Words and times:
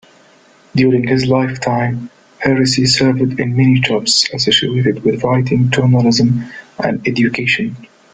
During 0.73 1.05
his 1.07 1.27
lifetime, 1.27 2.09
Hersey 2.39 2.87
served 2.87 3.39
in 3.39 3.55
many 3.55 3.79
jobs 3.81 4.27
associated 4.33 5.03
with 5.03 5.23
writing, 5.23 5.69
journalism 5.69 6.43
and 6.79 7.07
education. 7.07 7.77